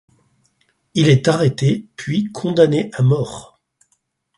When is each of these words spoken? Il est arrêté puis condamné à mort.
Il 0.95 1.09
est 1.09 1.27
arrêté 1.27 1.85
puis 1.95 2.31
condamné 2.33 2.89
à 2.93 3.03
mort. 3.03 3.59